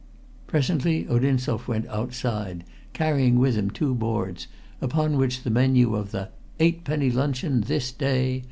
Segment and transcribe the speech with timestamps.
[0.47, 4.47] Presently Odinzoff went outside, carrying with him two boards
[4.81, 7.61] upon which the menu of the "Eight penny Luncheon!
[7.67, 8.39] This Day!"